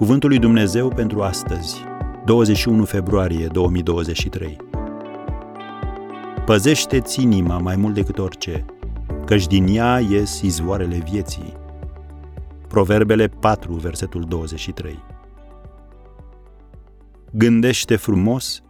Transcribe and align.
Cuvântul 0.00 0.28
lui 0.28 0.38
Dumnezeu 0.38 0.88
pentru 0.88 1.22
astăzi, 1.22 1.76
21 2.24 2.84
februarie 2.84 3.46
2023. 3.46 4.56
Păzește-ți 6.44 7.22
inima 7.22 7.58
mai 7.58 7.76
mult 7.76 7.94
decât 7.94 8.18
orice, 8.18 8.64
căci 9.26 9.46
din 9.46 9.66
ea 9.66 9.98
ies 9.98 10.40
izvoarele 10.40 10.98
vieții. 11.10 11.56
Proverbele 12.68 13.28
4, 13.28 13.74
versetul 13.74 14.24
23. 14.24 14.98
Gândește 17.32 17.96
frumos, 17.96 18.62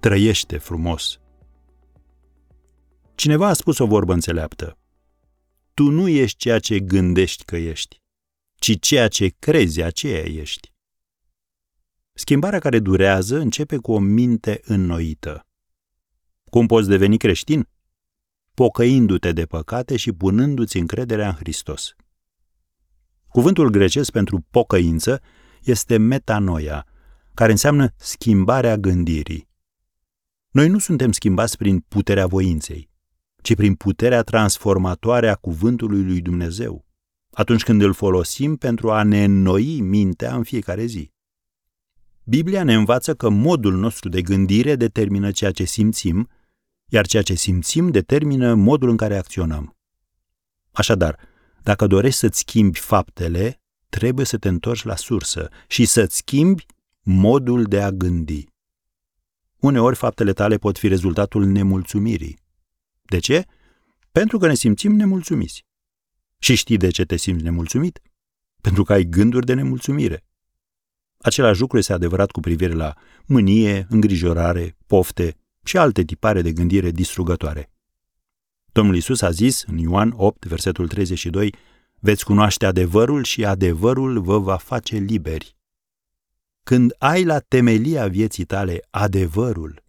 trăiește 0.00 0.58
frumos. 0.58 1.20
Cineva 3.14 3.46
a 3.48 3.52
spus 3.52 3.78
o 3.78 3.86
vorbă 3.86 4.12
înțeleaptă. 4.12 4.78
Tu 5.74 5.90
nu 5.90 6.08
ești 6.08 6.36
ceea 6.36 6.58
ce 6.58 6.80
gândești 6.80 7.44
că 7.44 7.56
ești, 7.56 8.00
ci 8.54 8.80
ceea 8.80 9.08
ce 9.08 9.34
crezi 9.38 9.82
aceea 9.82 10.22
ești. 10.22 10.74
Schimbarea 12.18 12.58
care 12.58 12.78
durează 12.78 13.38
începe 13.38 13.76
cu 13.76 13.92
o 13.92 13.98
minte 13.98 14.60
înnoită. 14.64 15.46
Cum 16.50 16.66
poți 16.66 16.88
deveni 16.88 17.16
creștin? 17.16 17.68
Pocăindu-te 18.54 19.32
de 19.32 19.46
păcate 19.46 19.96
și 19.96 20.12
punându-ți 20.12 20.76
încrederea 20.76 21.28
în 21.28 21.34
Hristos. 21.34 21.94
Cuvântul 23.28 23.70
grecesc 23.70 24.10
pentru 24.10 24.46
pocăință 24.50 25.20
este 25.62 25.96
metanoia, 25.96 26.86
care 27.34 27.50
înseamnă 27.50 27.92
schimbarea 27.96 28.76
gândirii. 28.76 29.48
Noi 30.50 30.68
nu 30.68 30.78
suntem 30.78 31.12
schimbați 31.12 31.56
prin 31.56 31.80
puterea 31.80 32.26
voinței, 32.26 32.90
ci 33.42 33.54
prin 33.54 33.74
puterea 33.74 34.22
transformatoare 34.22 35.28
a 35.28 35.34
cuvântului 35.34 36.04
lui 36.04 36.20
Dumnezeu, 36.20 36.86
atunci 37.30 37.62
când 37.62 37.82
îl 37.82 37.92
folosim 37.92 38.56
pentru 38.56 38.90
a 38.90 39.02
ne 39.02 39.24
înnoi 39.24 39.80
mintea 39.80 40.34
în 40.34 40.42
fiecare 40.42 40.84
zi. 40.84 41.14
Biblia 42.28 42.64
ne 42.64 42.74
învață 42.74 43.14
că 43.14 43.28
modul 43.28 43.74
nostru 43.74 44.08
de 44.08 44.22
gândire 44.22 44.76
determină 44.76 45.30
ceea 45.30 45.52
ce 45.52 45.64
simțim, 45.64 46.28
iar 46.86 47.06
ceea 47.06 47.22
ce 47.22 47.34
simțim 47.34 47.90
determină 47.90 48.54
modul 48.54 48.88
în 48.88 48.96
care 48.96 49.16
acționăm. 49.16 49.76
Așadar, 50.70 51.18
dacă 51.62 51.86
dorești 51.86 52.18
să-ți 52.18 52.38
schimbi 52.38 52.78
faptele, 52.78 53.60
trebuie 53.88 54.26
să 54.26 54.38
te 54.38 54.48
întorci 54.48 54.82
la 54.82 54.96
sursă 54.96 55.48
și 55.68 55.84
să-ți 55.84 56.16
schimbi 56.16 56.66
modul 57.02 57.64
de 57.64 57.82
a 57.82 57.90
gândi. 57.90 58.46
Uneori 59.56 59.96
faptele 59.96 60.32
tale 60.32 60.56
pot 60.56 60.78
fi 60.78 60.88
rezultatul 60.88 61.44
nemulțumirii. 61.44 62.38
De 63.02 63.18
ce? 63.18 63.44
Pentru 64.12 64.38
că 64.38 64.46
ne 64.46 64.54
simțim 64.54 64.92
nemulțumiți. 64.92 65.64
Și 66.38 66.54
știi 66.54 66.76
de 66.76 66.90
ce 66.90 67.04
te 67.04 67.16
simți 67.16 67.44
nemulțumit? 67.44 68.00
Pentru 68.60 68.82
că 68.82 68.92
ai 68.92 69.04
gânduri 69.04 69.46
de 69.46 69.54
nemulțumire. 69.54 70.24
Același 71.18 71.60
lucru 71.60 71.78
este 71.78 71.92
adevărat 71.92 72.30
cu 72.30 72.40
privire 72.40 72.72
la 72.72 72.94
mânie, 73.26 73.86
îngrijorare, 73.90 74.76
pofte 74.86 75.36
și 75.64 75.76
alte 75.76 76.02
tipare 76.02 76.42
de 76.42 76.52
gândire 76.52 76.90
distrugătoare. 76.90 77.70
Domnul 78.72 78.96
Isus 78.96 79.22
a 79.22 79.30
zis 79.30 79.62
în 79.62 79.78
Ioan 79.78 80.12
8, 80.16 80.44
versetul 80.44 80.88
32, 80.88 81.54
veți 82.00 82.24
cunoaște 82.24 82.66
adevărul 82.66 83.24
și 83.24 83.44
adevărul 83.44 84.20
vă 84.20 84.38
va 84.38 84.56
face 84.56 84.96
liberi. 84.96 85.56
Când 86.62 86.94
ai 86.98 87.24
la 87.24 87.38
temelia 87.38 88.08
vieții 88.08 88.44
tale 88.44 88.80
adevărul, 88.90 89.84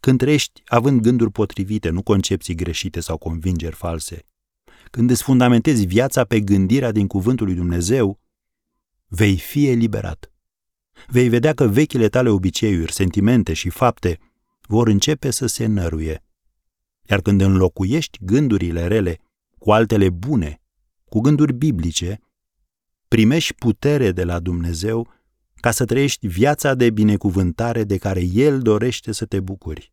când 0.00 0.18
trăiești 0.18 0.62
având 0.66 1.00
gânduri 1.00 1.30
potrivite, 1.30 1.88
nu 1.88 2.02
concepții 2.02 2.54
greșite 2.54 3.00
sau 3.00 3.16
convingeri 3.16 3.74
false, 3.74 4.26
când 4.90 5.10
îți 5.10 5.22
fundamentezi 5.22 5.84
viața 5.84 6.24
pe 6.24 6.40
gândirea 6.40 6.92
din 6.92 7.06
cuvântul 7.06 7.46
lui 7.46 7.54
Dumnezeu, 7.54 8.20
vei 9.06 9.36
fi 9.36 9.68
eliberat 9.68 10.31
vei 11.06 11.28
vedea 11.28 11.52
că 11.52 11.66
vechile 11.66 12.08
tale 12.08 12.28
obiceiuri, 12.28 12.92
sentimente 12.92 13.52
și 13.52 13.68
fapte 13.68 14.18
vor 14.60 14.88
începe 14.88 15.30
să 15.30 15.46
se 15.46 15.66
năruie. 15.66 16.24
Iar 17.02 17.20
când 17.20 17.40
înlocuiești 17.40 18.18
gândurile 18.20 18.86
rele 18.86 19.18
cu 19.58 19.72
altele 19.72 20.10
bune, 20.10 20.60
cu 21.04 21.20
gânduri 21.20 21.52
biblice, 21.52 22.20
primești 23.08 23.54
putere 23.54 24.12
de 24.12 24.24
la 24.24 24.40
Dumnezeu 24.40 25.08
ca 25.54 25.70
să 25.70 25.84
trăiești 25.84 26.26
viața 26.26 26.74
de 26.74 26.90
binecuvântare 26.90 27.84
de 27.84 27.96
care 27.96 28.20
El 28.20 28.60
dorește 28.60 29.12
să 29.12 29.24
te 29.24 29.40
bucuri. 29.40 29.92